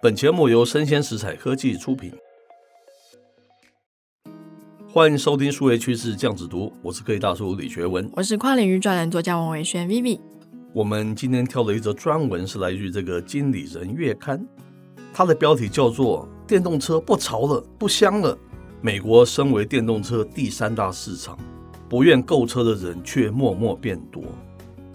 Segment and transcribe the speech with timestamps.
[0.00, 2.12] 本节目由生鲜食材科技出品，
[4.88, 10.20] 欢迎收听数位趋势酱子读，我是科技大叔李学文，我是跨领域专栏作家王伟轩 Vivi。
[10.72, 14.38] 我们今天挑了一则专文，是来自于这个《经理人月刊》，
[15.12, 18.38] 它的标题叫做“电动车不潮了，不香了”。
[18.80, 21.36] 美国身为电动车第三大市场，
[21.88, 24.22] 不愿购车的人却默默变多。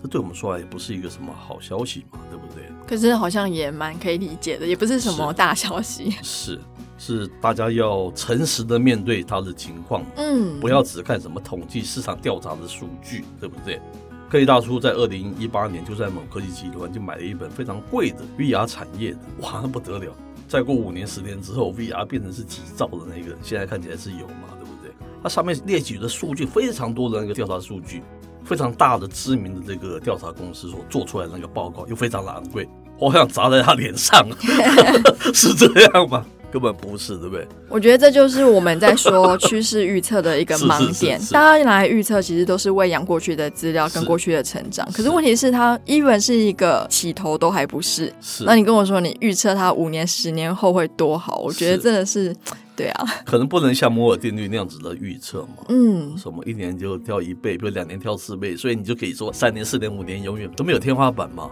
[0.03, 2.65] 这对我们说来也不是一个什么好消息嘛，对不对？
[2.85, 6.11] 可是好像也蛮可以理解的，也不是什么大消息。
[6.21, 6.59] 是
[6.99, 13.81] 是，是大家要诚实的面对它的情况，嗯，不要只看什么统计市场调查的数据，对不对？
[14.29, 20.13] 科技大叔在二零一八年就在某科技集团就买了一本非常贵的 VR 产业的，哇，那不得了！
[20.49, 24.91] 再过五年十年之后，VR 变成是几兆的那个，现在看起来是有嘛，对不对？
[25.23, 28.03] 它上面列举的数据非常多的那个调查数据。
[28.43, 32.67] 非常大的知名的这个调查公司所做出来的那个报告又非常的昂贵，
[32.99, 34.25] 我好想砸在他脸上，
[35.33, 36.25] 是这样吗？
[36.51, 37.47] 根本不是，对不对？
[37.67, 41.19] 我觉得这就是我们在说趋势预测的一个 盲点。
[41.31, 44.87] 大家拿来预测，其实都是喂养过去的资料跟过去的成长。
[44.91, 48.13] 可是问题是，它 even 是一个起头都还不是。
[48.21, 48.43] 是。
[48.43, 51.39] 那你跟我说，你预测它五年、十年后会多好？
[51.39, 52.35] 我觉得真的是。
[52.75, 55.63] 对啊， 可能不能像摩尔定律那样子的预测嘛。
[55.69, 61.49] 嗯，什么一年就跳一倍，比如两年跳四倍，所以你就可以说三年、四年、五年永远都没有天花板嘛。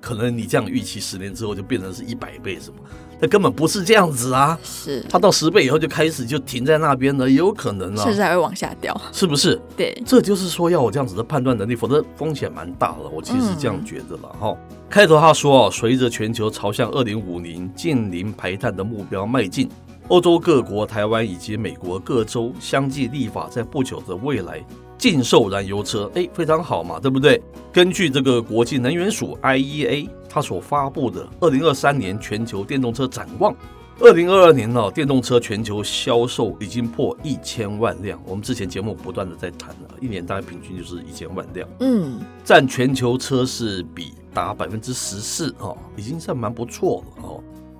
[0.00, 2.76] 可能你这样预期十年之后就变成是一百倍什么？
[3.18, 4.58] 那根本不是这样子啊。
[4.62, 9.58] 是，它到十倍以后就开始就停在那边了，也有可能啊，甚至还会往下掉，是不是？
[9.74, 13.08] 对，这就是说要我这样子的判断能力，否则风险蛮大的。
[13.08, 14.48] 我其实是这样觉得了哈。
[14.50, 19.70] 嗯、开头他说啊，随着全球朝向二零五零近零排碳的目标迈进。
[20.08, 24.62] 欧洲各国、台湾以及美国各州相继立法，在不久的未来
[24.98, 27.40] 禁售燃油车，哎，非常好嘛，对不对？
[27.72, 33.54] 根据这个国际能源署 IEA 它所发布的二零二三年全球电动车展望，
[33.98, 38.20] 二零二二年呢，电动车全球销售已经破一千万辆。
[38.26, 47.23] 我们之前节目不断的在谈了，一年大概平均就是一千万辆，嗯，占全球车市比达百分之十四，哈，已经算蛮不错了，哦。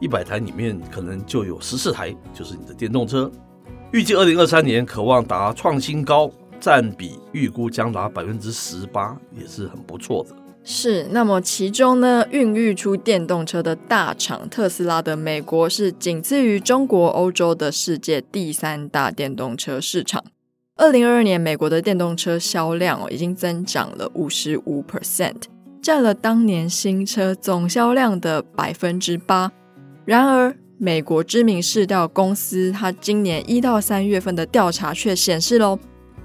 [0.01, 3.31] 一百台里面可能就有十四台就是你的电动车。
[3.93, 10.35] 预计二零二三年可望达创新高，占比预估将达百分之十八，也是很不错的。
[10.65, 20.25] 是，那么其中呢，孕育出电动车的大厂特斯拉的美国是仅次于中国、欧洲的世界第三大电动车市场。
[20.77, 25.43] 二零二二年，美国的电动车销量哦已经增长了五十五 percent，
[25.81, 29.53] 占了当年新车总销量的百分之八。
[30.05, 35.79] 然而，美国知名市调公司，它今年一到三月份的调查却显示喽，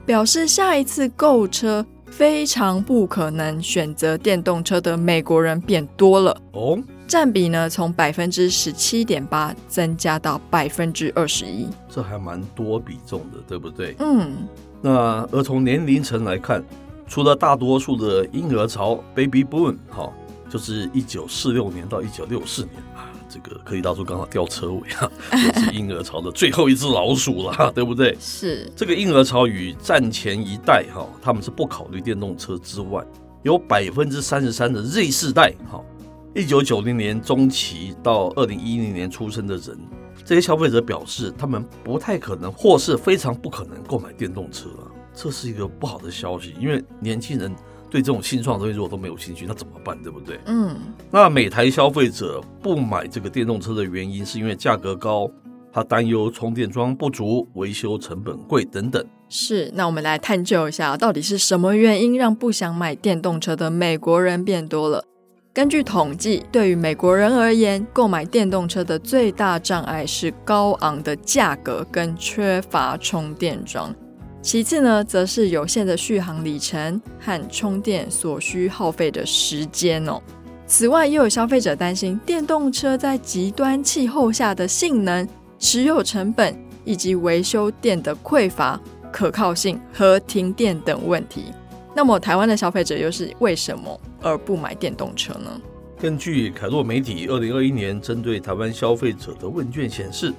[0.05, 13.95] 表示下一次购车非常不可能选择电动车的美国人变多了哦，占比呢从百分之十七点八增加到百分之二十一，这还蛮多比重的，对不对？
[13.99, 14.45] 嗯，
[14.81, 16.61] 那而从年龄层来看，
[17.07, 20.11] 除了大多数的婴儿潮 （Baby Boom） 哈，
[20.49, 23.07] 就是一九四六年到一九六四年啊。
[23.29, 28.17] 这个科技大叔刚好掉车尾啊， 也是婴儿潮的最后一只老鼠了， 对不对？
[28.19, 33.05] 是这个婴儿潮与战前一代哈，他们是不考虑电动车之外，
[33.43, 35.79] 有百分之三十三的 Z 世代哈，
[36.33, 39.77] 一九九零年中期到二零一零年出生的人，
[40.25, 47.55] 这些消费者表示，他们不太可能或是非常不可能购买电动车啊，这是一个不好的消息，因为年轻人。
[47.89, 49.97] 对这种新创的东西如果都没有兴趣，那怎么办？
[50.03, 50.39] 对不对？
[50.45, 50.75] 嗯，
[51.09, 55.29] 那每台消费者不买这个电动车的原因，是因为价格高，
[55.73, 59.03] 他担忧充电桩不足、维修成本贵等等。
[59.27, 65.03] 是，那我们来探究一下，到底是什么原因让不想买电动车的美国人变多了？
[65.51, 73.93] 根据统计，对于美国人而言，购买电动车的最大障碍是高昂的价格跟缺乏充电桩。
[74.41, 80.21] 其次呢，则是有限的续航里程和充电所需耗费的时间哦。
[80.65, 85.27] 此外，又有消费者担心电动车在极端气候下的性能、
[85.57, 86.55] 持有成本
[86.85, 88.79] 以及维修电的匮乏、
[89.11, 91.45] 可靠性和停电等问题。
[91.93, 95.61] 那么，台湾的消费者又是为什么而不买电动车呢？
[95.99, 100.33] 根据凯洛媒体二零二一年针对台湾消费者的问卷显示，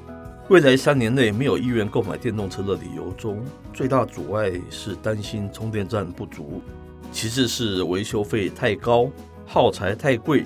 [0.51, 3.41] 未来三年内没有意愿购买电动车的理由中，
[3.73, 6.61] 最大阻碍是担心充电站不足，
[7.13, 9.09] 其次是维修费太高、
[9.47, 10.45] 耗材太贵，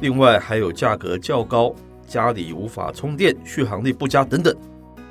[0.00, 1.74] 另外还有价格较高、
[2.06, 4.56] 家里无法充电、续航力不佳等等，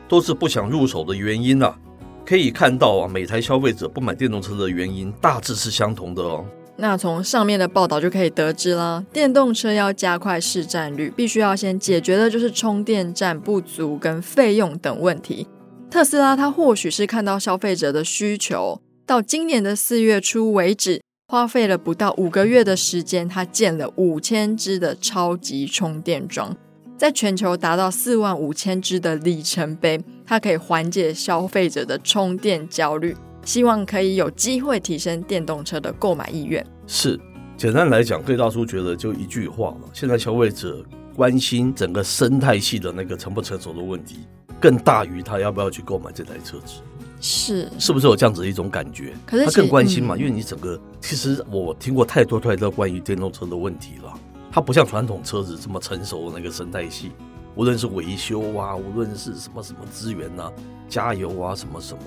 [0.08, 1.78] 都是不想入手的原因啊。
[2.26, 6.44] 可以看到啊，每台消费者不买电动车的原因大致是相同的哦。
[6.82, 15.48] 那从上面的报道就可以得知啦，电动车要加快市占率，必须要先解决的就是充电站不足跟费用等问题。
[15.92, 26.58] 特斯拉它或许是看到消费者的需求，到今年的四月初为止，花费了不到五个月的时间，它建了五千支的超级充电桩，
[26.98, 33.16] 在全球达到四万五千支的里程碑，它可以缓解消费者的充电焦虑。
[33.44, 36.66] 希望可以有机会提升电动车的购买意愿。
[36.88, 37.20] 是，
[37.58, 40.84] 简单来讲，对大叔觉得就一句话了：现在消费者
[41.16, 44.20] 关心整个生态系的那个成不成熟的问题，
[44.60, 46.82] 更大于他要不要去购买这台车子。
[47.20, 49.14] 是，是不是有这样子的一种感觉？
[49.26, 54.12] 可是他更关心嘛，嗯、因为你整个其实我听过太多太多关于电动车的问题了。
[54.52, 57.12] 它不像传统车子这么成熟的那个生态系，
[57.56, 60.52] 无论是维修啊，无论是什么什么资源啊，
[60.90, 62.04] 加油啊，什么什么。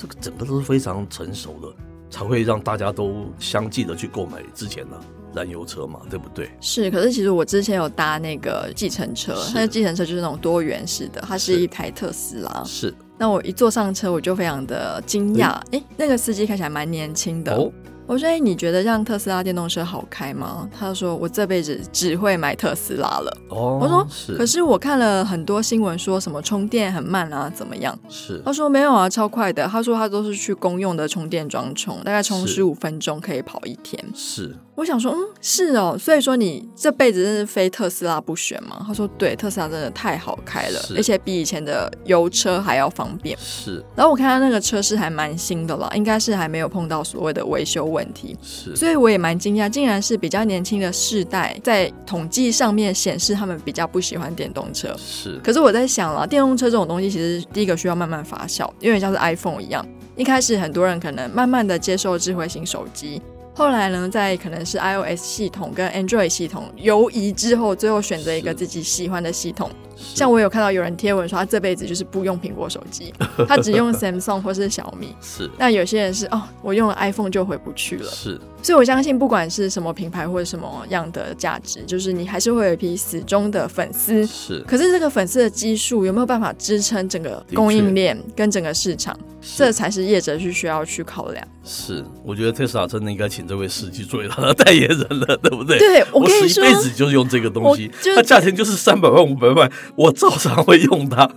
[0.00, 1.68] 这个整个都是非常成熟的，
[2.08, 4.98] 才会让大家都相继的去购买之前的
[5.34, 6.50] 燃油车嘛，对不对？
[6.58, 12.64] 是，可是其实我之前有搭那个计程车，它的计程车就是那种多元式的，它是一台特斯拉。
[12.64, 17.54] 是，那我一坐上车，我就非常的惊讶，哎、欸，那个司机看起来蛮年轻的。
[17.54, 17.70] 哦
[18.10, 27.96] 我说：“哎，你觉得让特斯拉电动车好开吗？”他说：“我这辈子只会买特斯拉了。”哦，我说：“是。”可是我看了很多新闻，说什么充电很慢啊，怎么样？
[28.08, 28.42] 是。
[28.44, 34.56] 他说：“没有啊，超快的。”他说：“他都是去公用的充电桩充，大概充十五分钟可以跑一天。”是。
[34.80, 38.82] 我想说：“嗯，是哦。”所以说你这辈子真是非特斯拉不选吗？
[38.86, 43.84] 他说：“对，特斯拉真的太好开了，而且比以前的油车还要方便。”是。
[43.94, 48.34] 然后我看他那个车是还蛮新的啦，应该是还没有碰到所谓的维修问题。
[48.42, 54.94] 是，所以我也蛮惊讶，竟然是比较年轻的世代，在统计上面显示他们比较不喜欢电动车。
[54.96, 59.86] 是，可是我在想了，电动车这种东西，其实第一个需要慢慢发酵，因为像是 iPhone 一样，
[60.16, 63.20] 一开始很多人可能慢慢的接受智慧型手机，
[63.52, 69.70] 后来呢，在可能是 iOS 系统跟 Android 系统游移之后，最后选择一个自己喜欢的系统。
[69.96, 73.12] 像我有看到有人贴文说，他这辈子就是不用苹果手机，
[73.46, 75.14] 他只用 Samsung 或是小米。
[75.20, 78.10] 是，那有些人是哦，我用了 iPhone 就回不去了。
[78.10, 84.24] 是，所以我相信，不管是什么品牌或者什么样的价值，就是你还是会有一批死忠的粉丝。
[84.26, 89.14] 是，可是这个粉丝的基数有没有办法支撑整个供应链跟整个市场？
[89.40, 91.46] 这才是业者是需要去考量。
[91.64, 95.78] 是，我觉得特斯拉真的应该请这位司机作为他的代言人了，对不对？
[95.78, 99.70] 对，我跟你说，我一辈子就是用这个东西，它价钱就是三百万、五百万。
[99.96, 101.30] 我照常会用它，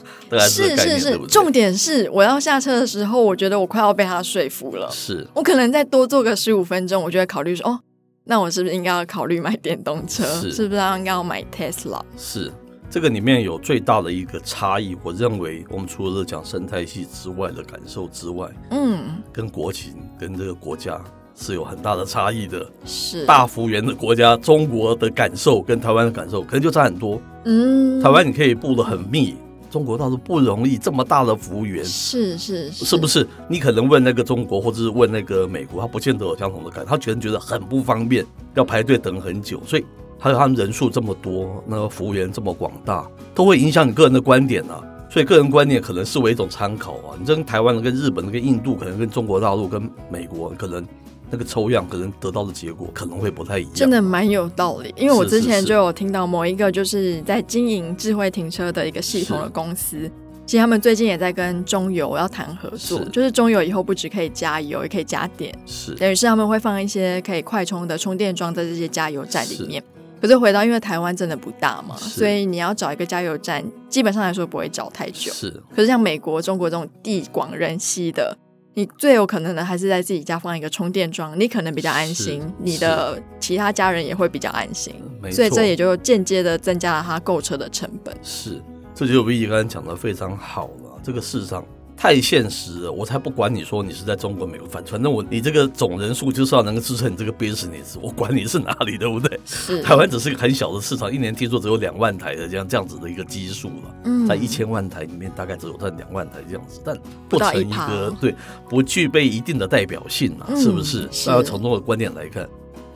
[0.50, 4.90] 是是是，重点是我要下车的时候，我觉得我快要被他说服了。
[4.92, 7.80] 是我可能再多坐个十五分钟，我就会考虑说，哦，
[8.26, 10.24] 那我是不是应该要考虑买电动车？
[10.24, 12.02] 是，是不是应该要买 Tesla？
[12.18, 12.52] 是
[12.94, 21.02] 这个里面有最大的一个差异，我认为我们除了讲生态系之外的感受之外，嗯，跟国情跟这个国家。
[21.36, 27.20] 是有很大的差异的，是大幅员的国家，中国的感受跟台湾的感受可能就差很多。
[27.46, 29.34] 嗯，台湾你可以布的很密，
[29.72, 33.28] 中国倒是不容易，这么大的幅员，是是是，是不是？
[33.50, 39.84] 你可能问那个中国，或者是问那个美国，他不见得有相同的感，他觉得觉得很不方便，要排队等很久，所以
[40.24, 44.82] 还有他们人数这么多，那个服务员这么广大，都会影响你个人的观点啊。
[45.10, 47.12] 所以个人观点可能视为一种参考啊。
[47.20, 50.86] 你这跟台湾的、跟日本的、跟印度，可能跟中国大陆、跟美国可能。
[51.30, 54.94] 那个抽样可能得到的结果可能会不太一样，真的蛮有道理。
[54.96, 60.08] 因为我之前就有听到某一个就是在经营智慧停车的一个系统的公司，
[60.46, 69.84] 其实他们最近也在跟中油要谈合作，是就是中油以后不只可以加油，也可以加电，是等于是他们会放一些可以快充的充电桩在这些加油站里面。
[70.28, 75.34] 是可是回到因为台湾真的不大嘛，所以你要找一个加油站，基本上来说不会找太久。
[75.34, 78.38] 是，可是像美国、中国这种地广人稀的。
[78.76, 84.96] 你最有可能的还是在自己家放一个充电桩，你可能比较安心，你的其他家人也会比较安心，
[85.32, 88.18] 所以这也就间接的增加了他购车的成本。
[88.24, 88.60] 是，
[88.96, 91.64] 这就 V 刚才讲的非常好了，这个事实上。
[91.96, 99.40] 太现实了，我才不管你说你是在中国、美国，反反正我你这个总人数就是要能够支撑你这个 business，我管你是哪里，对不对？
[99.46, 99.82] 是。
[99.82, 106.98] 台湾只是一个很小的市场，一年听说只有两万台的这样这样子的一个基数了，嗯，在一千万台里面大概只有在两万台这样子，但
[107.30, 108.36] 不成一个，对，
[108.70, 111.10] 不具备一定的代表性啊，是不是？
[111.26, 112.48] 那要从这个观点来看。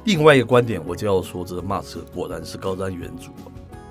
[0.03, 3.27] 另外一个观点，我就要说，这个马斯克果然是高瞻远瞩。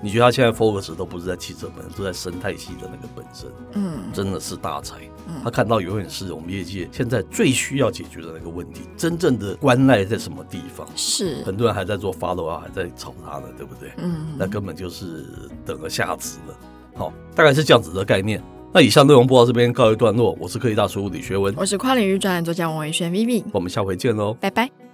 [0.06, 3.50] 你觉得他现在 focus 都不是在汽车本身，都在生态系的那个本身。
[3.72, 4.98] 嗯，真的是大才。
[5.26, 10.86] 嗯，他看到永远是我们业界现在最需要解决的那个问题，真正的关赖在什么地方？
[10.94, 13.90] 是很多人还在做 follow 啊，还在炒他呢，对不对？
[13.96, 15.26] 嗯，那根本就是
[15.64, 16.56] 等个下次了。
[16.94, 18.40] 好，大概是这样子的概念。
[18.72, 24.85] 那以上内容播到这边告一段落，我是科技大叔李学文，我是跨领域专栏作家王维轩 Vivi，我们下回见喽，拜拜。